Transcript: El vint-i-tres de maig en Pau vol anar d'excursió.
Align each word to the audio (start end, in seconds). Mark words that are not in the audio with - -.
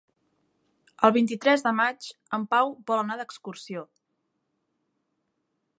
El 1.09 1.13
vint-i-tres 1.17 1.63
de 1.67 1.73
maig 1.81 2.07
en 2.39 2.47
Pau 2.55 2.73
vol 2.91 3.01
anar 3.03 3.19
d'excursió. 3.19 3.87